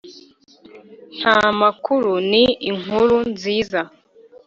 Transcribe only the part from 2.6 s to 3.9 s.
inkuru nziza